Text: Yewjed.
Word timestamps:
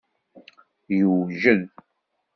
Yewjed. 0.97 1.63